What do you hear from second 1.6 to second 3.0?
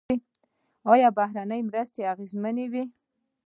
مرستې اغیزمنې وې؟